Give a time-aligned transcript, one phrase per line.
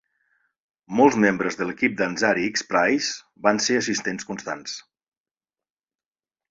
[0.99, 3.13] Molts membres de l'equip d'Ansari X-Prize
[3.49, 4.79] van ser assistents constants.